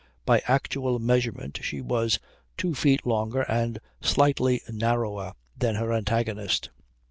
By 0.25 0.41
actual 0.47 0.97
measurement 0.97 1.59
she 1.61 1.79
was 1.79 2.17
two 2.57 2.73
feet 2.73 3.05
longer 3.05 3.43
and 3.43 3.77
slightly 4.01 4.61
narrower 4.67 5.33
than 5.55 5.75
her 5.75 5.93
antagonist. 5.93 6.71